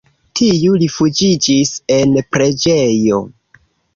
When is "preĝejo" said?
2.37-3.23